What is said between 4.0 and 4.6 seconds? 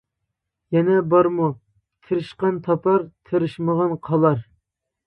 قالار!